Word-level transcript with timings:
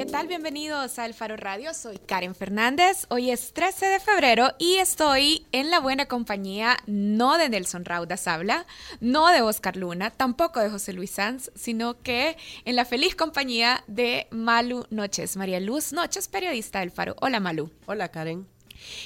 ¿Qué 0.00 0.06
tal? 0.06 0.28
Bienvenidos 0.28 0.98
a 0.98 1.04
El 1.04 1.12
Faro 1.12 1.36
Radio. 1.36 1.74
Soy 1.74 1.98
Karen 1.98 2.34
Fernández. 2.34 3.04
Hoy 3.10 3.30
es 3.30 3.52
13 3.52 3.84
de 3.84 4.00
febrero 4.00 4.52
y 4.58 4.76
estoy 4.76 5.46
en 5.52 5.70
la 5.70 5.78
buena 5.78 6.06
compañía 6.06 6.78
no 6.86 7.36
de 7.36 7.50
Nelson 7.50 7.84
Raudas 7.84 8.26
habla, 8.26 8.64
no 9.02 9.28
de 9.28 9.42
Oscar 9.42 9.76
Luna, 9.76 10.08
tampoco 10.08 10.60
de 10.60 10.70
José 10.70 10.94
Luis 10.94 11.10
Sanz, 11.10 11.50
sino 11.54 12.00
que 12.00 12.38
en 12.64 12.76
la 12.76 12.86
feliz 12.86 13.14
compañía 13.14 13.84
de 13.88 14.26
Malu 14.30 14.86
Noches, 14.88 15.36
María 15.36 15.60
Luz 15.60 15.92
Noches, 15.92 16.28
periodista 16.28 16.80
del 16.80 16.92
Faro. 16.92 17.14
Hola 17.20 17.38
Malu. 17.38 17.70
Hola 17.84 18.08
Karen. 18.08 18.46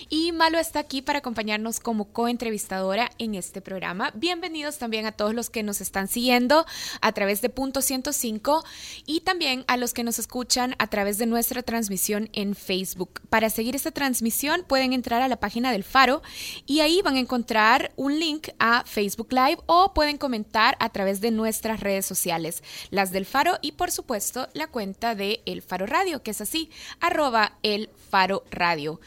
Y 0.09 0.33
Malo 0.33 0.59
está 0.59 0.81
aquí 0.81 1.03
para 1.03 1.19
acompañarnos 1.21 1.81
como 1.81 2.07
coentrevistadora 2.13 3.11
en 3.19 3.35
este 3.35 3.61
programa. 3.61 4.11
Bienvenidos 4.15 4.79
también 4.79 5.07
a 5.07 5.13
todos 5.13 5.35
los 5.35 5.51
que 5.51 5.63
nos 5.63 5.81
están 5.81 6.09
siguiendo 6.09 6.67
a 7.01 7.13
través 7.13 7.41
de 7.43 7.49
Punto 7.49 7.83
105 7.83 8.65
y 9.07 9.21
también 9.21 9.65
a 9.67 9.77
los 9.77 9.95
que 9.95 10.05
nos 10.05 10.19
escuchan 10.19 10.75
a 10.79 10.87
través 10.87 11.19
de 11.19 11.27
nuestra 11.27 11.63
transmisión 11.63 12.29
en 12.33 12.55
Facebook. 12.55 13.21
Para 13.29 13.51
seguir 13.51 13.75
esta 13.75 13.91
transmisión 13.91 14.65
pueden 14.67 14.93
entrar 14.93 15.23
a 15.23 15.29
la 15.29 15.41
página 15.41 15.73
del 15.73 15.85
Faro 15.85 16.23
y 16.67 16.81
ahí 16.81 17.03
van 17.03 17.17
a 17.17 17.21
encontrar 17.21 17.93
un 17.97 18.19
link 18.19 18.49
a 18.59 18.85
Facebook 18.85 19.33
Live 19.33 19.59
o 19.67 19.95
pueden 19.95 20.19
comentar 20.19 20.77
a 20.81 20.91
través 20.91 21.21
de 21.21 21.31
nuestras 21.31 21.81
redes 21.81 22.07
sociales, 22.07 22.63
las 22.91 23.11
del 23.11 23.27
Faro 23.27 23.59
y 23.63 23.73
por 23.73 23.91
supuesto 23.91 24.49
la 24.55 24.67
cuenta 24.67 25.15
de 25.15 25.43
El 25.47 25.63
Faro 25.63 25.87
Radio, 25.87 26.23
que 26.23 26.31
es 26.31 26.41
así, 26.41 26.71
arroba 27.01 27.59
El 27.63 27.91
Faro 28.11 28.45
Radio. 28.51 29.01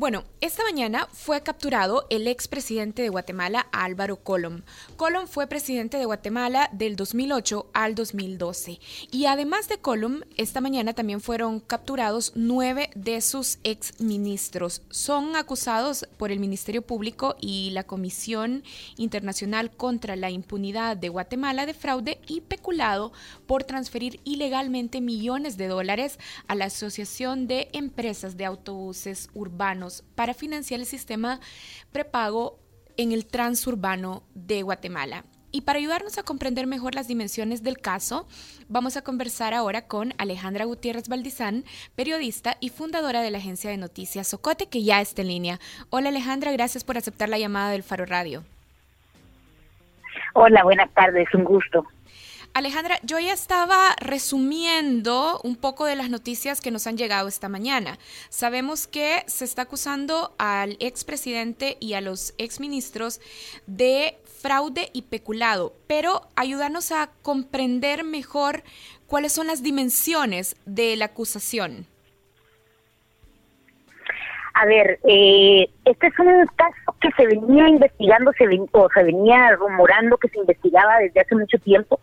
Bueno, 0.00 0.24
esta 0.40 0.62
mañana 0.62 1.08
fue 1.12 1.42
capturado 1.42 2.06
el 2.08 2.26
expresidente 2.26 3.02
de 3.02 3.10
Guatemala, 3.10 3.66
Álvaro 3.70 4.16
Colom. 4.16 4.62
Colom 4.96 5.26
fue 5.26 5.46
presidente 5.46 5.98
de 5.98 6.06
Guatemala 6.06 6.70
del 6.72 6.96
2008 6.96 7.66
al 7.74 7.94
2012. 7.94 8.80
Y 9.10 9.26
además 9.26 9.68
de 9.68 9.76
Colom, 9.76 10.22
esta 10.38 10.62
mañana 10.62 10.94
también 10.94 11.20
fueron 11.20 11.60
capturados 11.60 12.32
nueve 12.34 12.88
de 12.94 13.20
sus 13.20 13.58
exministros. 13.62 14.80
Son 14.88 15.36
acusados 15.36 16.08
por 16.16 16.32
el 16.32 16.40
Ministerio 16.40 16.80
Público 16.80 17.36
y 17.38 17.68
la 17.72 17.84
Comisión 17.84 18.64
Internacional 18.96 19.70
contra 19.70 20.16
la 20.16 20.30
Impunidad 20.30 20.96
de 20.96 21.10
Guatemala 21.10 21.66
de 21.66 21.74
fraude 21.74 22.22
y 22.26 22.40
peculado 22.40 23.12
por 23.46 23.64
transferir 23.64 24.18
ilegalmente 24.24 25.02
millones 25.02 25.58
de 25.58 25.68
dólares 25.68 26.18
a 26.48 26.54
la 26.54 26.64
Asociación 26.64 27.46
de 27.46 27.68
Empresas 27.74 28.38
de 28.38 28.46
Autobuses 28.46 29.28
Urbanos 29.34 29.89
para 30.14 30.34
financiar 30.34 30.80
el 30.80 30.86
sistema 30.86 31.40
prepago 31.92 32.58
en 32.96 33.12
el 33.12 33.26
transurbano 33.26 34.22
de 34.34 34.62
Guatemala. 34.62 35.24
Y 35.52 35.62
para 35.62 35.78
ayudarnos 35.78 36.16
a 36.16 36.22
comprender 36.22 36.66
mejor 36.66 36.94
las 36.94 37.08
dimensiones 37.08 37.62
del 37.62 37.78
caso, 37.78 38.28
vamos 38.68 38.96
a 38.96 39.02
conversar 39.02 39.52
ahora 39.52 39.88
con 39.88 40.14
Alejandra 40.16 40.64
Gutiérrez 40.64 41.08
Valdizán, 41.08 41.64
periodista 41.96 42.56
y 42.60 42.68
fundadora 42.68 43.20
de 43.20 43.32
la 43.32 43.38
agencia 43.38 43.70
de 43.70 43.76
noticias 43.76 44.28
Socote, 44.28 44.68
que 44.68 44.84
ya 44.84 45.00
está 45.00 45.22
en 45.22 45.28
línea. 45.28 45.58
Hola 45.90 46.10
Alejandra, 46.10 46.52
gracias 46.52 46.84
por 46.84 46.96
aceptar 46.96 47.28
la 47.28 47.38
llamada 47.38 47.70
del 47.70 47.82
Faro 47.82 48.06
Radio. 48.06 48.44
Hola, 50.34 50.62
buenas 50.62 50.90
tardes, 50.94 51.26
un 51.34 51.44
gusto. 51.44 51.84
Alejandra, 52.52 52.96
yo 53.04 53.20
ya 53.20 53.32
estaba 53.32 53.94
resumiendo 54.00 55.40
un 55.44 55.54
poco 55.54 55.84
de 55.84 55.94
las 55.94 56.10
noticias 56.10 56.60
que 56.60 56.72
nos 56.72 56.88
han 56.88 56.96
llegado 56.96 57.28
esta 57.28 57.48
mañana. 57.48 57.96
Sabemos 58.28 58.88
que 58.88 59.22
se 59.26 59.44
está 59.44 59.62
acusando 59.62 60.34
al 60.36 60.76
expresidente 60.80 61.76
y 61.78 61.94
a 61.94 62.00
los 62.00 62.34
exministros 62.38 63.20
de 63.68 64.16
fraude 64.42 64.90
y 64.92 65.02
peculado, 65.02 65.74
pero 65.86 66.22
ayúdanos 66.34 66.90
a 66.90 67.10
comprender 67.22 68.02
mejor 68.02 68.64
cuáles 69.06 69.32
son 69.32 69.46
las 69.46 69.62
dimensiones 69.62 70.56
de 70.66 70.96
la 70.96 71.04
acusación. 71.06 71.86
A 74.54 74.66
ver, 74.66 74.98
eh, 75.04 75.70
este 75.84 76.08
es 76.08 76.18
un 76.18 76.46
caso 76.56 76.96
que 77.00 77.10
se 77.16 77.26
venía 77.26 77.68
investigando 77.68 78.32
se 78.32 78.44
o 78.72 78.88
se 78.92 79.04
venía 79.04 79.52
rumorando 79.52 80.18
que 80.18 80.28
se 80.28 80.38
investigaba 80.40 80.98
desde 80.98 81.20
hace 81.20 81.36
mucho 81.36 81.56
tiempo 81.58 82.00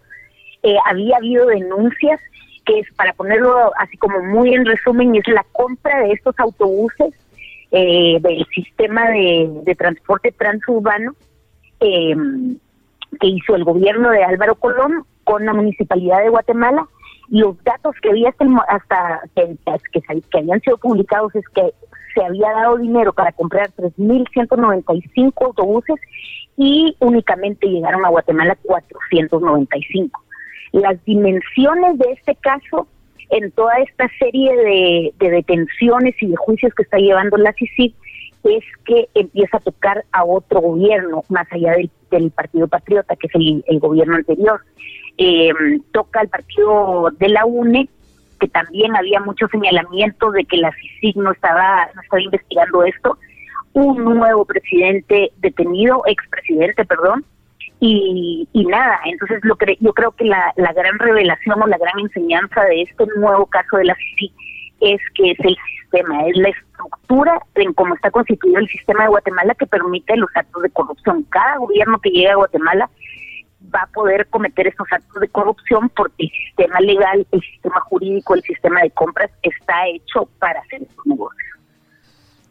eh, 0.64 0.76
había 0.86 1.18
habido 1.18 1.48
denuncias, 1.48 2.20
que 2.66 2.80
es, 2.80 2.94
para 2.96 3.14
ponerlo 3.14 3.72
así 3.78 3.98
como 3.98 4.22
muy 4.22 4.54
en 4.54 4.66
resumen, 4.66 5.16
es 5.16 5.28
la 5.28 5.46
compra 5.52 6.00
de 6.02 6.12
estos 6.12 6.38
autobuses 6.40 7.14
eh, 7.72 8.18
del 8.22 8.46
sistema 8.54 9.10
de, 9.10 9.76
transporte 9.78 10.32
transurbano 10.32 11.16
em, 11.80 12.58
que 13.20 13.28
hizo 13.28 13.56
el 13.56 13.64
gobierno 13.64 14.10
de 14.10 14.24
Álvaro 14.24 14.56
Colón 14.56 15.04
con 15.24 15.46
la 15.46 15.54
municipalidad 15.54 16.24
de 16.24 16.30
Guatemala. 16.30 16.88
Los 17.30 17.62
datos 17.64 17.96
que 18.02 18.10
había 18.10 18.34
hasta, 18.68 19.22
que, 19.36 19.58
que, 19.92 20.22
que 20.22 20.38
habían 20.40 20.62
sido 20.62 20.78
publicados 20.78 21.36
es 21.36 21.48
que 21.50 21.74
se 22.16 22.24
había 22.24 22.52
dado 22.52 22.78
dinero 22.78 23.14
para 23.14 23.32
comprar 23.32 23.70
3.195 23.72 25.34
autobuses 25.46 25.98
y 26.56 26.96
únicamente 27.00 27.68
llegaron 27.68 28.06
a 28.06 28.10
Guatemala 28.10 28.58
495 28.64 30.27
las 30.72 31.04
dimensiones 31.06 31.98
de 31.98 32.12
este 32.12 32.36
caso 32.36 32.88
en 33.30 33.52
toda 33.52 33.78
esta 33.80 34.10
serie 34.20 34.56
de, 34.56 35.30
detenciones 35.30 36.16
y 36.22 36.28
de 36.28 36.36
juicios 36.38 36.74
que 36.74 36.84
está 36.84 36.98
llevando 36.98 37.38
la 37.38 37.54
CICIG 37.54 37.94
es 38.44 38.64
que 38.86 39.10
empieza 39.14 39.58
a 39.58 39.62
tocar 39.62 40.06
a 40.12 40.24
otro 40.24 40.62
gobierno, 40.62 41.24
más 41.30 41.48
allá 41.52 41.74
del, 42.10 42.32
Partido 42.32 42.68
Patriota, 42.68 43.18
que 43.18 43.28
es 43.28 43.64
el, 43.68 43.80
gobierno 43.80 44.16
anterior. 44.16 44.62
Eh, 45.18 45.52
toca 45.92 46.22
al 46.22 46.30
partido 46.30 47.10
de 47.20 47.28
la 47.28 47.46
UNE, 47.46 47.90
que 48.40 48.48
también 48.48 48.96
había 48.96 49.20
mucho 49.20 49.48
señalamiento 49.50 50.32
de 50.32 50.46
que 50.46 50.58
la 50.58 50.72
CICIG 50.72 51.18
no 51.18 51.32
estaba, 51.32 51.90
no 51.94 52.02
estaba 52.02 52.22
investigando 52.22 52.86
esto. 52.86 53.18
Un 53.74 54.04
nuevo 54.04 54.46
presidente 54.46 55.32
detenido, 55.40 56.04
expresidente, 56.06 56.86
perdón, 56.86 57.26
y, 57.80 58.48
y 58.54 58.66
nada, 58.66 59.00
entonces 59.06 59.40
lo 59.44 59.56
que, 59.56 59.78
yo 59.80 59.94
creo 59.94 60.12
que 60.12 60.26
la, 60.26 60.54
la 60.56 60.74
gran 60.74 60.98
revelación 60.98 61.62
o 61.62 61.68
la 61.68 61.78
gran 61.78 62.00
enseñanza 62.00 62.64
de 62.64 62.82
este 62.82 63.06
nuevo 63.18 63.46
caso 63.46 63.78
de 63.78 63.86
la 63.86 63.96
CICI 63.96 64.34
es 64.80 65.02
que 65.16 65.32
es 65.32 65.40
el 65.40 65.58
sistema, 65.80 66.26
es 66.28 66.38
la 66.38 66.50
estructura 66.50 67.40
en 67.56 67.74
cómo 67.74 67.96
está 67.96 68.12
constituido 68.12 68.60
el 68.60 68.68
sistema 68.68 69.04
de 69.04 69.10
Guatemala 69.10 69.56
que 69.56 69.68
permite 69.68 70.16
los 70.18 70.30
actos 70.36 70.64
de 70.64 70.70
corrupción. 70.70 71.24
Cada 71.30 71.58
gobierno 71.58 72.00
que 72.00 72.10
llegue 72.10 72.30
a 72.30 72.36
Guatemala 72.36 72.90
va 73.74 73.82
a 73.82 73.88
poder 73.88 74.28
cometer 74.28 74.68
estos 74.68 74.88
actos 74.92 75.20
de 75.22 75.28
corrupción 75.30 75.90
porque 75.90 76.24
el 76.24 76.30
sistema 76.30 76.80
legal, 76.80 77.26
el 77.32 77.42
sistema 77.42 77.80
jurídico, 77.82 78.36
el 78.36 78.44
sistema 78.44 78.82
de 78.82 78.92
compras 78.92 79.32
está 79.42 79.88
hecho 79.88 80.30
para 80.40 80.60
hacer 80.62 80.82
estos 80.84 81.06
negocios. 81.06 81.57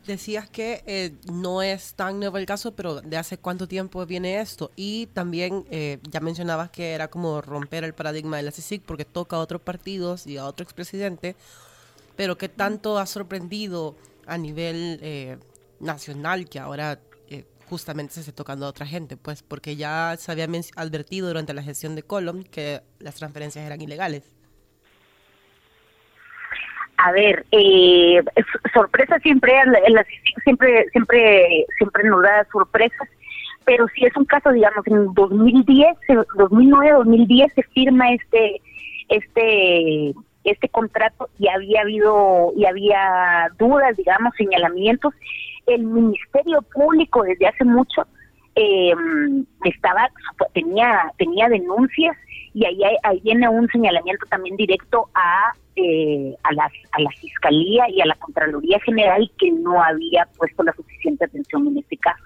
Decías 0.06 0.48
que 0.48 0.84
eh, 0.86 1.16
no 1.32 1.62
es 1.62 1.94
tan 1.94 2.20
nuevo 2.20 2.38
el 2.38 2.46
caso, 2.46 2.76
pero 2.76 3.00
¿de 3.00 3.16
hace 3.16 3.38
cuánto 3.38 3.66
tiempo 3.66 4.06
viene 4.06 4.40
esto? 4.40 4.70
Y 4.76 5.06
también 5.06 5.66
eh, 5.68 5.98
ya 6.08 6.20
mencionabas 6.20 6.70
que 6.70 6.92
era 6.92 7.08
como 7.08 7.40
romper 7.40 7.82
el 7.82 7.92
paradigma 7.92 8.36
de 8.36 8.44
la 8.44 8.52
CICIC 8.52 8.82
porque 8.82 9.04
toca 9.04 9.34
a 9.34 9.40
otros 9.40 9.60
partidos 9.60 10.24
y 10.28 10.36
a 10.36 10.46
otro 10.46 10.62
expresidente, 10.62 11.34
pero 12.14 12.38
¿qué 12.38 12.48
tanto 12.48 12.98
ha 12.98 13.06
sorprendido 13.06 13.96
a 14.26 14.38
nivel 14.38 15.00
eh, 15.02 15.38
nacional 15.80 16.48
que 16.48 16.60
ahora 16.60 17.00
justamente 17.68 18.14
se 18.14 18.20
esté 18.20 18.32
tocando 18.32 18.64
a 18.66 18.68
otra 18.68 18.86
gente? 18.86 19.16
Pues 19.16 19.42
porque 19.42 19.74
ya 19.74 20.16
se 20.20 20.30
había 20.30 20.48
advertido 20.76 21.26
durante 21.26 21.52
la 21.52 21.64
gestión 21.64 21.96
de 21.96 22.04
Colom 22.04 22.44
que 22.44 22.80
las 23.00 23.16
transferencias 23.16 23.66
eran 23.66 23.80
ilegales. 23.80 24.35
A 26.98 27.12
ver, 27.12 27.44
eh, 27.52 28.22
sorpresa 28.72 29.18
siempre, 29.18 29.52
siempre, 30.44 30.86
siempre, 30.92 31.66
siempre 31.76 32.04
nos 32.04 32.22
da 32.22 32.46
sorpresas, 32.50 33.08
pero 33.64 33.86
si 33.88 34.06
es 34.06 34.16
un 34.16 34.24
caso, 34.24 34.50
digamos, 34.50 34.86
en 34.86 35.12
2010, 35.12 35.96
2009, 36.36 36.92
2010 36.92 37.52
se 37.54 37.62
firma 37.64 38.12
este, 38.12 38.60
este, 39.08 40.14
este 40.44 40.68
contrato 40.70 41.28
y 41.38 41.48
había 41.48 41.82
habido, 41.82 42.52
y 42.56 42.64
había 42.64 43.50
dudas, 43.58 43.96
digamos, 43.96 44.32
señalamientos. 44.36 45.12
El 45.66 45.82
Ministerio 45.82 46.62
Público 46.62 47.24
desde 47.24 47.48
hace 47.48 47.64
mucho 47.64 48.06
eh, 48.56 48.94
estaba, 49.64 50.08
tenía, 50.52 51.12
tenía 51.18 51.48
denuncias 51.48 52.16
y 52.54 52.64
ahí, 52.64 52.80
ahí 53.02 53.20
viene 53.22 53.48
un 53.48 53.68
señalamiento 53.68 54.24
también 54.30 54.56
directo 54.56 55.10
a, 55.14 55.52
eh, 55.76 56.34
a, 56.42 56.52
la, 56.54 56.64
a 56.92 57.00
la 57.00 57.10
Fiscalía 57.20 57.84
y 57.90 58.00
a 58.00 58.06
la 58.06 58.14
Contraloría 58.14 58.80
General 58.80 59.30
que 59.38 59.52
no 59.52 59.82
había 59.82 60.26
puesto 60.38 60.62
la 60.62 60.72
suficiente 60.72 61.26
atención 61.26 61.66
en 61.68 61.78
este 61.78 61.98
caso. 61.98 62.24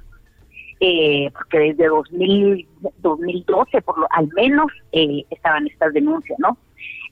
Eh, 0.78 1.30
porque 1.32 1.58
desde 1.58 1.88
2000, 1.88 2.66
2012, 2.98 3.82
por 3.82 3.98
lo, 3.98 4.06
al 4.10 4.28
menos, 4.28 4.70
eh, 4.92 5.24
estaban 5.30 5.66
estas 5.66 5.92
denuncias, 5.92 6.38
¿no? 6.38 6.56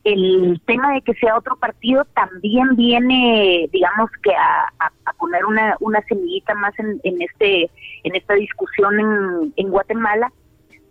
El 0.04 0.60
tema 0.66 0.94
de 0.94 1.02
que 1.02 1.14
sea 1.14 1.36
otro 1.36 1.56
partido 1.56 2.04
también 2.14 2.76
viene, 2.76 3.68
digamos 3.72 4.10
que 4.22 4.32
a, 4.34 4.92
poner 5.18 5.44
una, 5.44 5.76
una 5.80 6.00
semillita 6.02 6.54
más 6.54 6.78
en, 6.78 7.00
en, 7.02 7.20
este, 7.20 7.70
en 8.04 8.14
esta 8.14 8.34
discusión 8.34 9.00
en, 9.00 9.52
en 9.56 9.70
Guatemala, 9.70 10.32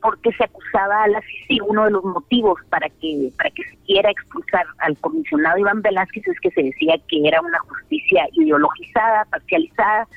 porque 0.01 0.31
se 0.33 0.44
acusaba 0.44 1.04
a 1.04 1.07
la 1.07 1.21
CICI, 1.21 1.59
uno 1.62 1.86
de 1.86 1.92
los 1.92 2.04
motivos 2.04 2.59
para 2.69 2.88
que 2.89 3.31
para 3.38 3.50
que 3.50 3.63
se 3.63 3.77
quiera 3.86 4.12
expulsar 4.12 4.65
al 4.80 4.98
comisionado 4.98 5.57
Iván 5.57 5.81
Velázquez 5.81 6.27
es 6.27 6.39
que 6.39 6.51
se 6.51 6.63
decía 6.63 6.95
que 7.07 7.27
era 7.27 7.42
una 7.42 7.59
justicia 7.59 8.27
ideologizada, 8.33 9.25
parcializada, 9.25 10.07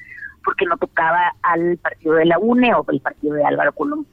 porque 0.45 0.67
no 0.67 0.77
tocaba 0.77 1.33
al 1.43 1.79
partido 1.79 2.15
de 2.15 2.27
la 2.27 2.39
UNE 2.39 2.75
o 2.75 2.85
al 2.87 3.01
partido 3.01 3.35
de 3.35 3.45
Álvaro 3.45 3.73
Colón. 3.73 4.07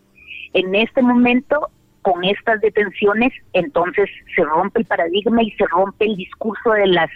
En 0.54 0.74
este 0.76 1.02
momento, 1.02 1.70
con 2.08 2.24
estas 2.24 2.62
detenciones, 2.62 3.34
entonces 3.52 4.10
se 4.34 4.42
rompe 4.42 4.80
el 4.80 4.86
paradigma 4.86 5.44
y 5.44 5.52
se 5.52 5.66
rompe 5.66 6.06
el 6.06 6.16
discurso 6.16 6.72
de 6.72 6.88
las, 6.88 7.10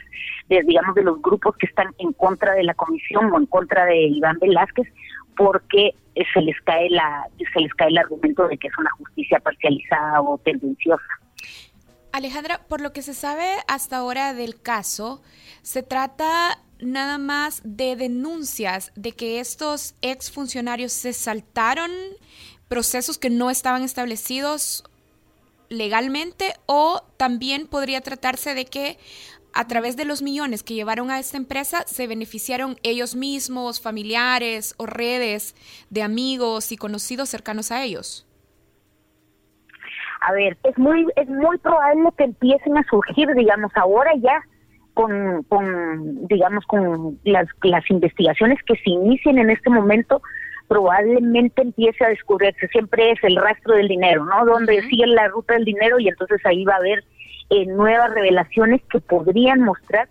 digamos, 0.49 0.95
de 0.95 1.03
los 1.03 1.21
grupos 1.21 1.55
que 1.55 1.67
están 1.67 1.95
en 1.97 2.11
contra 2.11 2.55
de 2.55 2.63
la 2.63 2.73
comisión 2.73 3.31
o 3.31 3.37
en 3.37 3.45
contra 3.45 3.85
de 3.85 4.07
Iván 4.07 4.37
Velázquez, 4.41 4.89
porque 5.37 5.95
se 6.33 6.41
les 6.41 6.59
cae 6.65 6.89
la, 6.89 7.25
se 7.37 7.61
les 7.61 7.73
cae 7.75 7.87
el 7.87 7.99
argumento 7.99 8.45
de 8.49 8.57
que 8.57 8.67
es 8.67 8.77
una 8.77 8.89
justicia 8.97 9.39
parcializada 9.39 10.21
o 10.21 10.37
tendenciosa. 10.39 11.07
Alejandra, 12.11 12.59
por 12.67 12.81
lo 12.81 12.91
que 12.91 13.01
se 13.01 13.13
sabe 13.13 13.47
hasta 13.69 13.95
ahora 13.95 14.33
del 14.33 14.61
caso, 14.61 15.21
se 15.61 15.83
trata 15.83 16.59
nada 16.81 17.17
más 17.17 17.61
de 17.63 17.95
denuncias 17.95 18.91
de 18.95 19.13
que 19.13 19.39
estos 19.39 19.95
exfuncionarios 20.01 20.91
se 20.91 21.13
saltaron 21.13 21.91
procesos 22.71 23.17
que 23.17 23.29
no 23.29 23.49
estaban 23.49 23.83
establecidos 23.83 24.85
legalmente 25.67 26.53
o 26.67 27.01
también 27.17 27.67
podría 27.67 27.99
tratarse 27.99 28.55
de 28.55 28.63
que 28.63 28.97
a 29.53 29.67
través 29.67 29.97
de 29.97 30.05
los 30.05 30.21
millones 30.21 30.63
que 30.63 30.73
llevaron 30.73 31.11
a 31.11 31.19
esta 31.19 31.35
empresa 31.35 31.83
se 31.85 32.07
beneficiaron 32.07 32.77
ellos 32.81 33.13
mismos, 33.13 33.81
familiares 33.81 34.73
o 34.77 34.85
redes 34.85 35.53
de 35.89 36.01
amigos 36.01 36.71
y 36.71 36.77
conocidos 36.77 37.27
cercanos 37.27 37.73
a 37.73 37.83
ellos. 37.83 38.25
A 40.21 40.31
ver, 40.31 40.57
es 40.63 40.77
muy 40.77 41.05
es 41.17 41.27
muy 41.27 41.57
probable 41.57 42.07
que 42.17 42.23
empiecen 42.23 42.77
a 42.77 42.85
surgir, 42.89 43.27
digamos, 43.35 43.73
ahora 43.75 44.11
ya 44.15 44.41
con, 44.93 45.45
digamos, 46.29 46.65
con 46.67 47.19
las, 47.25 47.47
las 47.63 47.89
investigaciones 47.89 48.59
que 48.65 48.75
se 48.75 48.91
inicien 48.91 49.39
en 49.39 49.49
este 49.49 49.69
momento, 49.69 50.21
probablemente 50.71 51.63
empiece 51.63 52.05
a 52.05 52.07
descubrirse. 52.07 52.65
Siempre 52.69 53.11
es 53.11 53.21
el 53.23 53.35
rastro 53.35 53.75
del 53.75 53.89
dinero, 53.89 54.23
¿no? 54.23 54.45
Donde 54.45 54.81
sigue 54.83 55.05
la 55.05 55.27
ruta 55.27 55.55
del 55.55 55.65
dinero 55.65 55.99
y 55.99 56.07
entonces 56.07 56.39
ahí 56.45 56.63
va 56.63 56.75
a 56.75 56.77
haber 56.77 57.03
eh, 57.49 57.65
nuevas 57.65 58.13
revelaciones 58.13 58.81
que 58.89 59.01
podrían 59.01 59.59
mostrar 59.63 60.07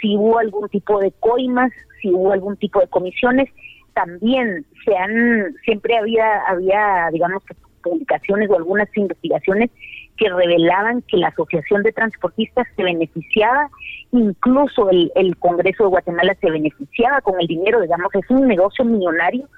si 0.00 0.16
hubo 0.16 0.38
algún 0.38 0.68
tipo 0.68 1.00
de 1.00 1.10
coimas, 1.18 1.72
si 2.00 2.12
hubo 2.12 2.30
algún 2.30 2.56
tipo 2.56 2.78
de 2.78 2.86
comisiones. 2.86 3.50
También 3.94 4.64
se 4.84 4.96
han, 4.96 5.56
siempre 5.64 5.96
había, 5.96 6.38
había, 6.46 7.08
digamos, 7.10 7.42
publicaciones 7.82 8.48
o 8.48 8.56
algunas 8.56 8.88
investigaciones 8.96 9.72
que 10.16 10.28
revelaban 10.28 11.02
que 11.02 11.16
la 11.16 11.28
Asociación 11.28 11.82
de 11.82 11.90
Transportistas 11.90 12.68
se 12.76 12.84
beneficiaba, 12.84 13.70
incluso 14.12 14.88
el, 14.88 15.10
el 15.16 15.36
Congreso 15.36 15.82
de 15.82 15.90
Guatemala 15.90 16.36
se 16.40 16.48
beneficiaba 16.48 17.20
con 17.22 17.40
el 17.40 17.48
dinero, 17.48 17.80
digamos, 17.80 18.14
es 18.14 18.30
un 18.30 18.46
negocio 18.46 18.84
millonario, 18.84 19.48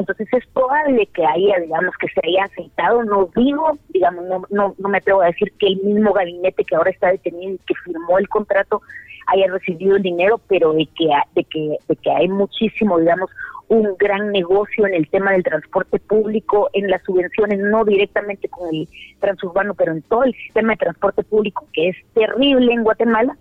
entonces 0.00 0.28
es 0.32 0.46
probable 0.48 1.06
que 1.06 1.24
haya, 1.24 1.58
digamos, 1.60 1.94
que 1.98 2.08
se 2.08 2.20
haya 2.24 2.44
aceitado, 2.44 3.02
no 3.04 3.30
digo, 3.34 3.78
digamos, 3.88 4.24
no, 4.50 4.74
no, 4.78 4.88
me 4.88 4.98
atrevo 4.98 5.22
a 5.22 5.26
decir 5.26 5.52
que 5.58 5.68
el 5.68 5.76
mismo 5.78 6.12
gabinete 6.12 6.64
que 6.64 6.76
ahora 6.76 6.90
está 6.90 7.10
detenido 7.10 7.54
y 7.54 7.60
que 7.66 7.74
firmó 7.84 8.18
el 8.18 8.28
contrato 8.28 8.82
haya 9.28 9.46
recibido 9.48 9.96
el 9.96 10.02
dinero, 10.02 10.40
pero 10.48 10.72
de 10.72 10.86
que, 10.86 11.08
de 11.34 11.44
que, 11.44 11.76
de 11.88 11.96
que 11.96 12.10
hay 12.10 12.28
muchísimo, 12.28 12.98
digamos, 12.98 13.30
un 13.68 13.96
gran 13.98 14.30
negocio 14.30 14.86
en 14.86 14.94
el 14.94 15.08
tema 15.08 15.32
del 15.32 15.42
transporte 15.42 15.98
público, 15.98 16.70
en 16.72 16.88
las 16.88 17.02
subvenciones, 17.02 17.58
no 17.58 17.84
directamente 17.84 18.48
con 18.48 18.72
el 18.72 18.88
transurbano, 19.18 19.74
pero 19.74 19.92
en 19.92 20.02
todo 20.02 20.24
el 20.24 20.34
sistema 20.34 20.74
de 20.74 20.78
transporte 20.78 21.24
público, 21.24 21.66
que 21.72 21.88
es 21.88 21.96
terrible 22.14 22.72
en 22.72 22.84
Guatemala, 22.84 23.36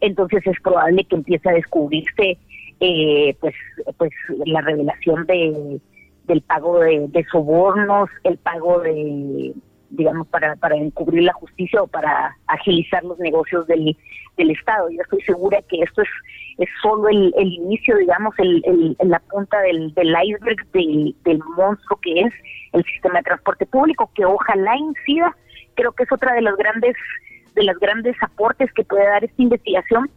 entonces 0.00 0.46
es 0.46 0.60
probable 0.60 1.04
que 1.04 1.16
empiece 1.16 1.48
a 1.48 1.54
descubrirse 1.54 2.38
eh, 2.80 3.36
pues, 3.40 3.54
pues 3.96 4.10
la 4.44 4.60
revelación 4.60 5.26
de, 5.26 5.80
del 6.24 6.42
pago 6.42 6.80
de, 6.80 7.06
de 7.08 7.24
sobornos, 7.24 8.08
el 8.24 8.38
pago 8.38 8.80
de 8.80 9.54
digamos, 9.90 10.26
para, 10.28 10.56
para 10.56 10.76
encubrir 10.76 11.22
la 11.22 11.32
justicia 11.34 11.82
o 11.82 11.86
para 11.86 12.36
agilizar 12.46 13.02
los 13.04 13.18
negocios 13.18 13.66
del, 13.66 13.96
del 14.36 14.50
Estado. 14.50 14.90
Yo 14.90 15.00
estoy 15.02 15.22
segura 15.22 15.62
que 15.62 15.80
esto 15.80 16.02
es, 16.02 16.08
es 16.58 16.68
solo 16.82 17.08
el, 17.08 17.32
el 17.36 17.52
inicio, 17.52 17.96
digamos, 17.96 18.34
el, 18.38 18.96
la 19.00 19.20
punta 19.20 19.60
del, 19.60 19.94
del 19.94 20.14
iceberg 20.24 20.66
del, 20.72 21.14
del 21.24 21.38
monstruo 21.56 21.98
que 22.02 22.20
es 22.22 22.34
el 22.72 22.84
sistema 22.84 23.18
de 23.18 23.24
transporte 23.24 23.66
público, 23.66 24.10
que 24.14 24.24
ojalá 24.24 24.76
incida, 24.76 25.36
creo 25.74 25.92
que 25.92 26.04
es 26.04 26.12
otra 26.12 26.34
de 26.34 26.42
las 26.42 26.56
grandes 26.56 26.94
de 27.54 27.64
los 27.64 27.78
grandes 27.78 28.14
aportes 28.22 28.70
que 28.74 28.84
puede 28.84 29.06
dar 29.06 29.24
esta 29.24 29.42
investigación, 29.42 30.10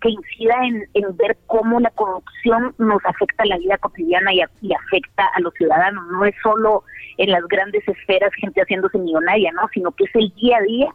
que 0.00 0.10
incida 0.10 0.54
en, 0.64 1.16
ver 1.16 1.36
cómo 1.46 1.80
la 1.80 1.90
corrupción 1.90 2.74
nos 2.78 3.04
afecta 3.04 3.42
a 3.42 3.46
la 3.46 3.58
vida 3.58 3.78
cotidiana 3.78 4.32
y, 4.32 4.40
afecta 4.40 5.26
a 5.34 5.40
los 5.40 5.52
ciudadanos. 5.54 6.06
No 6.08 6.24
es 6.24 6.34
solo 6.42 6.84
en 7.18 7.30
las 7.30 7.46
grandes 7.48 7.86
esferas 7.86 8.32
gente 8.34 8.60
haciéndose 8.60 8.98
millonaria, 8.98 9.52
¿no? 9.52 9.68
Sino 9.72 9.90
que 9.92 10.04
es 10.04 10.10
el 10.14 10.32
día 10.34 10.58
a 10.58 10.62
día 10.62 10.94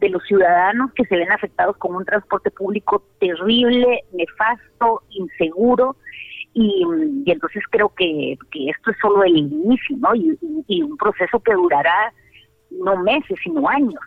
de 0.00 0.08
los 0.08 0.22
ciudadanos 0.24 0.92
que 0.94 1.04
se 1.04 1.16
ven 1.16 1.32
afectados 1.32 1.76
con 1.78 1.94
un 1.94 2.04
transporte 2.04 2.50
público 2.50 3.04
terrible, 3.20 4.04
nefasto, 4.12 5.02
inseguro. 5.10 5.96
Y, 6.52 6.84
entonces 7.26 7.62
creo 7.70 7.88
que, 7.88 8.38
que, 8.52 8.70
esto 8.70 8.90
es 8.90 8.96
solo 9.00 9.24
el 9.24 9.36
inicio, 9.36 9.96
¿no? 9.98 10.14
Y, 10.14 10.82
un 10.82 10.96
proceso 10.96 11.40
que 11.40 11.54
durará 11.54 12.12
no 12.82 12.96
meses, 12.96 13.38
sino 13.42 13.68
años, 13.68 14.00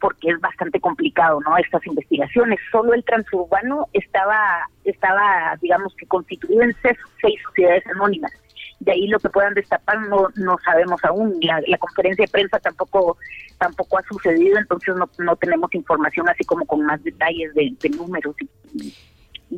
porque 0.00 0.30
es 0.30 0.40
bastante 0.40 0.80
complicado, 0.80 1.40
¿no? 1.40 1.56
Estas 1.56 1.86
investigaciones. 1.86 2.58
Solo 2.70 2.94
el 2.94 3.04
transurbano 3.04 3.88
estaba, 3.92 4.62
estaba 4.84 5.56
digamos 5.60 5.94
que 5.96 6.06
constituido 6.06 6.62
en 6.62 6.74
seis, 6.82 6.98
seis 7.20 7.40
sociedades 7.44 7.86
anónimas 7.88 8.32
de 8.80 8.92
ahí 8.92 9.06
lo 9.08 9.18
que 9.18 9.30
puedan 9.30 9.54
destapar 9.54 10.00
no 10.08 10.28
no 10.36 10.58
sabemos 10.64 11.02
aún 11.04 11.38
la, 11.40 11.78
conferencia 11.78 12.24
de 12.24 12.30
prensa 12.30 12.58
tampoco 12.58 13.16
tampoco 13.58 13.98
ha 13.98 14.02
sucedido 14.02 14.58
entonces 14.58 14.94
no, 14.96 15.08
no 15.18 15.36
tenemos 15.36 15.72
información 15.74 16.28
así 16.28 16.44
como 16.44 16.66
con 16.66 16.84
más 16.84 17.02
detalles 17.02 17.54
de, 17.54 17.72
de 17.80 17.88
números 17.90 18.34
y, 18.74 18.94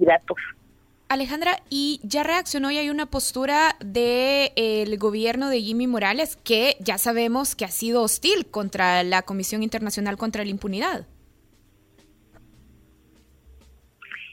datos 0.05 0.39
Alejandra, 1.09 1.57
y 1.71 2.01
ya 2.03 2.23
reaccionó 2.23 2.71
y 2.71 2.79
hay 2.79 2.91
una 2.91 3.07
postura 3.07 3.77
del 3.81 4.53
de, 4.55 4.97
gobierno 4.99 5.49
de 5.49 5.63
Jimmy 5.63 5.87
Morales 5.87 6.37
que 6.37 6.77
ya 6.81 6.99
sabemos 6.99 7.55
que 7.55 7.65
ha 7.65 7.71
sido 7.71 8.03
hostil 8.03 8.47
contra 8.51 9.03
la 9.03 9.23
Comisión 9.23 9.63
Internacional 9.63 10.19
contra 10.19 10.45
la 10.45 10.51
Impunidad. 10.51 11.07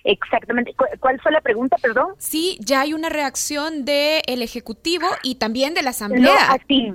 Exactamente. 0.03 0.75
¿Cuál 0.99 1.19
fue 1.19 1.31
la 1.31 1.41
pregunta, 1.41 1.77
perdón? 1.81 2.13
Sí, 2.19 2.57
ya 2.59 2.81
hay 2.81 2.93
una 2.93 3.09
reacción 3.09 3.85
del 3.85 4.41
Ejecutivo 4.43 5.07
y 5.23 5.35
también 5.35 5.73
de 5.73 5.81
la 5.81 5.89
Asamblea. 5.89 6.47
No, 6.47 6.53
así. 6.53 6.93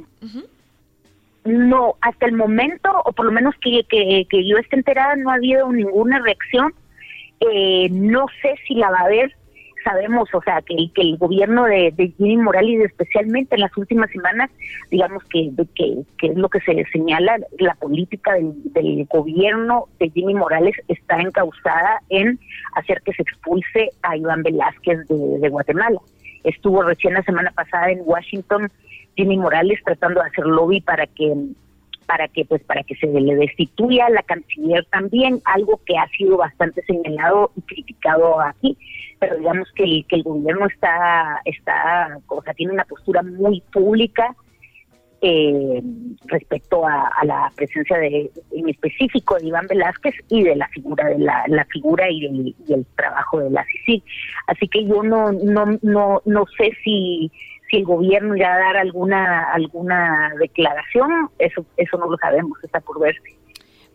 No, 1.44 1.96
hasta 2.02 2.26
el 2.26 2.34
momento, 2.34 2.90
o 3.04 3.12
por 3.12 3.24
lo 3.24 3.32
menos 3.32 3.54
que, 3.60 3.84
que, 3.88 4.26
que, 4.28 4.46
yo 4.46 4.58
esté 4.58 4.76
enterada, 4.76 5.16
no 5.16 5.30
ha 5.30 5.34
habido 5.34 5.72
ninguna 5.72 6.20
reacción. 6.20 6.72
Eh, 7.40 7.88
no 7.90 8.26
sé 8.42 8.54
si 8.68 8.74
la 8.74 8.90
va 8.90 8.98
a 8.98 9.04
haber 9.04 9.34
sabemos, 9.84 10.28
o 10.32 10.42
sea, 10.42 10.62
que, 10.62 10.74
el 10.94 11.16
gobierno 11.16 11.64
de, 11.64 11.92
de, 11.96 12.08
Jimmy 12.16 12.36
Morales, 12.38 12.84
especialmente 12.86 13.54
en 13.54 13.62
las 13.62 13.76
últimas 13.76 14.10
semanas, 14.10 14.50
digamos 14.90 15.22
que, 15.24 15.50
que, 15.74 16.02
que 16.18 16.26
es 16.28 16.36
lo 16.36 16.48
que 16.48 16.60
se 16.60 16.84
señala, 16.92 17.38
la 17.58 17.74
política 17.74 18.34
del, 18.34 19.06
gobierno 19.10 19.86
de 19.98 20.10
Jimmy 20.10 20.34
Morales 20.34 20.74
está 20.88 21.20
encausada 21.20 22.00
en 22.08 22.38
hacer 22.74 23.02
que 23.02 23.12
se 23.12 23.22
expulse 23.22 23.90
a 24.02 24.16
Iván 24.16 24.42
Velázquez 24.42 25.06
de 25.08 25.48
Guatemala. 25.48 25.98
Estuvo 26.44 26.82
recién 26.82 27.14
la 27.14 27.22
semana 27.22 27.50
pasada 27.50 27.90
en 27.90 28.00
Washington 28.04 28.70
Jimmy 29.16 29.36
Morales 29.36 29.80
tratando 29.84 30.20
de 30.20 30.28
hacer 30.28 30.46
lobby 30.46 30.80
para 30.80 31.06
que 31.06 31.34
para 32.10 32.26
que 32.26 32.44
pues 32.44 32.60
para 32.64 32.82
que 32.82 32.96
se 32.96 33.06
le 33.06 33.36
destituya 33.36 34.06
a 34.06 34.10
la 34.10 34.24
canciller 34.24 34.84
también 34.86 35.40
algo 35.44 35.80
que 35.86 35.96
ha 35.96 36.08
sido 36.08 36.38
bastante 36.38 36.82
señalado 36.82 37.52
y 37.56 37.60
criticado 37.62 38.40
aquí 38.40 38.76
pero 39.20 39.36
digamos 39.36 39.68
que 39.76 40.04
que 40.08 40.16
el 40.16 40.24
gobierno 40.24 40.66
está, 40.66 41.40
está, 41.44 42.18
o 42.26 42.42
sea, 42.42 42.52
tiene 42.54 42.72
una 42.72 42.84
postura 42.84 43.22
muy 43.22 43.60
pública 43.72 44.34
eh, 45.22 45.82
respecto 46.24 46.86
a, 46.86 47.10
la 47.24 47.52
presencia 47.54 47.98
de, 47.98 48.30
en 48.52 48.68
específico 48.70 49.36
de 49.36 49.46
Iván 49.46 49.66
Velázquez 49.68 50.14
y 50.30 50.42
de 50.42 50.56
la 50.56 50.66
figura 50.68 51.04
de 51.10 51.18
la, 51.18 51.44
la 51.46 51.64
figura 51.66 52.10
y 52.10 52.24
el, 52.24 52.54
y 52.66 52.72
el 52.72 52.86
trabajo 52.96 53.38
de 53.38 53.50
la 53.50 53.64
CICI. 53.64 54.02
Así 54.48 54.66
que 54.66 54.84
yo 54.84 55.02
no, 55.02 55.30
no, 55.30 55.78
no, 55.82 56.22
no 56.24 56.44
sé 56.56 56.70
si 56.82 57.30
si 57.70 57.78
el 57.78 57.84
gobierno 57.84 58.36
irá 58.36 58.54
a 58.54 58.58
dar 58.58 58.76
alguna 58.76 59.44
alguna 59.52 60.32
declaración, 60.38 61.30
eso 61.38 61.64
eso 61.76 61.96
no 61.98 62.10
lo 62.10 62.16
sabemos, 62.18 62.58
está 62.62 62.80
por 62.80 63.00
verse. 63.00 63.40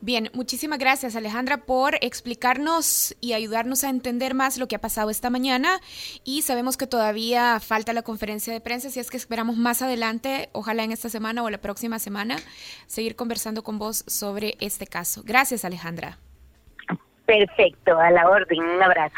Bien, 0.02 0.30
muchísimas 0.34 0.78
gracias 0.78 1.16
Alejandra 1.16 1.66
por 1.66 1.96
explicarnos 2.02 3.16
y 3.22 3.34
ayudarnos 3.34 3.84
a 3.84 3.90
entender 3.90 4.34
más 4.36 4.58
lo 4.58 4.68
que 4.68 4.76
ha 4.76 4.80
pasado 4.80 5.10
esta 5.10 5.30
mañana 5.30 5.80
y 6.24 6.44
sabemos 6.44 6.78
que 6.78 6.86
todavía 6.86 7.60
falta 7.60 7.94
la 7.94 8.04
conferencia 8.04 8.54
de 8.54 8.62
prensa, 8.62 8.90
si 8.90 9.00
es 9.00 9.10
que 9.10 9.18
esperamos 9.18 9.58
más 9.58 9.82
adelante, 9.82 10.50
ojalá 10.52 10.84
en 10.84 10.92
esta 10.92 11.10
semana 11.10 11.44
o 11.44 11.50
la 11.50 11.58
próxima 11.60 11.98
semana, 11.98 12.36
seguir 12.86 13.16
conversando 13.16 13.64
con 13.64 13.80
vos 13.80 14.04
sobre 14.06 14.56
este 14.60 14.86
caso. 14.86 15.24
Gracias 15.26 15.66
Alejandra. 15.66 16.20
Perfecto, 17.26 17.98
a 17.98 18.12
la 18.12 18.30
orden, 18.30 18.62
un 18.62 18.84
abrazo. 18.84 19.18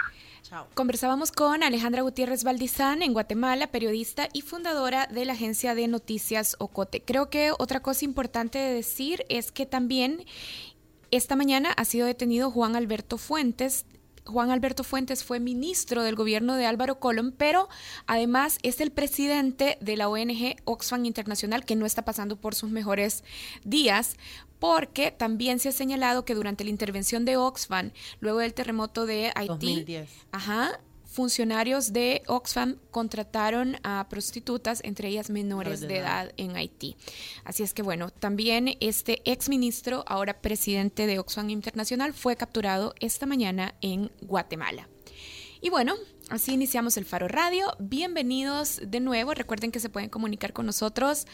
Conversábamos 0.74 1.32
con 1.32 1.63
Alejandra 1.63 2.01
Gutiérrez 2.01 2.44
Valdizán 2.44 3.01
en 3.01 3.13
Guatemala, 3.13 3.68
periodista 3.68 4.30
y 4.34 4.42
fundadora 4.42 5.08
de 5.08 5.25
la 5.25 5.34
agencia 5.34 5.75
de 5.75 5.88
noticias 5.88 6.56
Ocote. 6.60 7.01
Creo 7.01 7.30
que 7.30 7.51
otra 7.58 7.82
cosa 7.82 8.06
importante 8.06 8.58
de 8.58 8.74
decir 8.74 9.25
es 9.30 9.51
que 9.51 9.66
también 9.66 10.25
esta 11.12 11.36
mañana 11.36 11.72
ha 11.72 11.86
sido 11.86 12.08
detenido 12.08 12.51
Juan 12.51 12.75
Alberto 12.75 13.18
Fuentes, 13.18 13.86
Juan 14.27 14.51
Alberto 14.51 14.84
Fuentes 14.84 15.24
fue 15.24 15.39
ministro 15.39 16.03
del 16.03 16.15
gobierno 16.15 16.55
de 16.55 16.65
Álvaro 16.65 17.00
Colón, 17.00 17.34
pero 17.36 17.69
además 18.05 18.60
es 18.62 18.81
el 18.81 18.91
presidente 18.91 19.77
de 19.81 19.98
la 19.98 20.10
ONG 20.10 20.55
Oxfam 20.65 21.05
Internacional, 21.05 21.65
que 21.65 21.75
no 21.75 21.86
está 21.86 22.03
pasando 22.03 22.36
por 22.36 22.53
sus 22.53 22.69
mejores 22.69 23.24
días, 23.63 24.17
porque 24.60 25.12
también 25.12 25.60
se 25.60 25.69
ha 25.69 25.72
señalado 25.72 26.25
que 26.25 26.36
durante 26.36 26.63
la 26.63 26.69
intervención 26.69 27.25
de 27.25 27.38
Oxfam, 27.38 27.91
luego 28.19 28.39
del 28.39 28.53
terremoto 28.53 29.05
de 29.05 29.31
Haití, 29.36 29.86
Ajá, 30.31 30.79
funcionarios 31.17 31.93
de 31.93 32.21
Oxfam 32.27 32.77
contrataron 32.91 33.77
a 33.81 34.05
prostitutas, 34.07 34.81
entre 34.83 35.07
ellas 35.07 35.31
menores 35.31 35.81
de, 35.81 35.97
edad. 35.97 36.31
en 36.38 36.55
Haití. 36.55 36.95
Así 37.43 37.63
es 37.63 37.74
que 37.74 37.81
bueno, 37.81 38.12
también 38.12 38.77
este 38.81 39.24
exministro, 39.25 40.03
ahora 40.05 40.39
presidente 40.43 41.07
de 41.07 41.17
Oxfam 41.17 41.50
Internacional, 41.50 42.13
fue 42.13 42.36
capturado 42.36 42.93
esta 43.00 43.25
mañana 43.25 43.74
en 43.81 44.12
Guatemala. 44.21 44.89
Y 45.59 45.71
bueno, 45.71 45.95
así 46.29 46.53
iniciamos 46.53 46.97
el 46.97 47.05
Faro 47.05 47.27
Radio. 47.27 47.65
Bienvenidos 47.79 48.79
de 48.86 49.00
nuevo. 49.00 49.33
Recuerden 49.33 49.71
que 49.71 49.79
se 49.79 49.89
pueden 49.89 50.12
comunicar 50.12 50.53
con 50.53 50.67
nosotros 50.67 51.25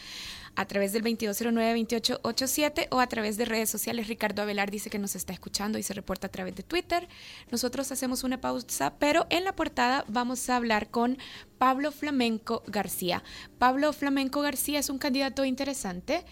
a 0.56 0.66
través 0.66 0.92
del 0.92 1.02
2209-2887 1.04 2.88
o 2.90 3.00
a 3.00 3.06
través 3.06 3.36
de 3.36 3.44
redes 3.44 3.70
sociales. 3.70 4.08
Ricardo 4.08 4.42
Avelar 4.42 4.70
dice 4.70 4.90
que 4.90 4.98
nos 4.98 5.16
está 5.16 5.32
escuchando 5.32 5.78
y 5.78 5.82
se 5.82 5.94
reporta 5.94 6.26
a 6.26 6.30
través 6.30 6.54
de 6.54 6.62
Twitter. 6.62 7.08
Nosotros 7.50 7.90
hacemos 7.92 8.24
una 8.24 8.40
pausa, 8.40 8.94
pero 8.98 9.26
en 9.30 9.44
la 9.44 9.54
portada 9.54 10.04
vamos 10.08 10.48
a 10.48 10.56
hablar 10.56 10.90
con 10.90 11.18
Pablo 11.58 11.92
Flamenco 11.92 12.62
García. 12.66 13.22
Pablo 13.58 13.92
Flamenco 13.92 14.40
García 14.40 14.78
es 14.78 14.90
un 14.90 14.98
candidato 14.98 15.44
interesante 15.44 16.24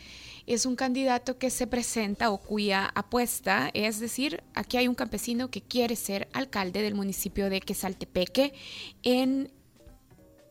es 0.47 0.67
un 0.67 0.76
candidato 0.76 1.38
que 1.38 1.50
se 1.50 1.67
presenta 1.67 2.31
o 2.31 2.38
cuya 2.38 2.91
apuesta 2.95 3.71
es 3.75 4.00
decir, 4.00 4.43
aquí 4.55 4.76
hay 4.76 4.88
un 4.88 4.95
campesino 4.95 5.50
que 5.50 5.62
quiere 5.62 5.97
ser 5.97 6.29
alcalde 6.33 6.83
del 6.83 6.95
municipio 6.95 7.49
de 7.50 7.61
Quesaltepeque 7.61 8.52
en 9.02 9.52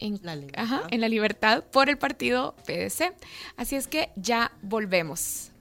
en 0.02 0.20
la, 0.24 0.36
libertad. 0.36 0.82
en 0.90 1.02
la 1.02 1.08
libertad 1.08 1.64
por 1.72 1.90
el 1.90 1.98
partido 1.98 2.56
PDC. 2.66 3.14
Así 3.56 3.76
es 3.76 3.88
que 3.88 4.10
ya 4.16 4.52
volvemos. 4.62 5.52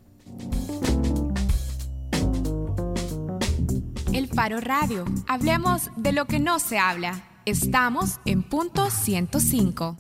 El 4.13 4.27
Faro 4.27 4.61
Radio. 4.61 5.05
Hablemos 5.29 5.91
de 5.97 6.13
lo 6.13 6.25
que 6.27 6.41
no 6.41 6.59
se 6.59 6.79
habla. 6.79 7.23
Estamos 7.47 8.19
en 8.25 8.43
punto 8.43 8.91
105. 8.91 9.97